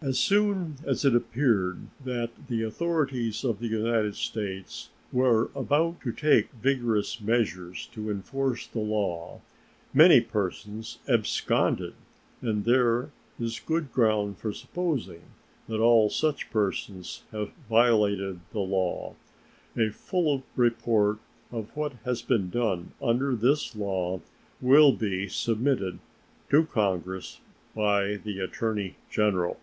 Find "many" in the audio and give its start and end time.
9.92-10.20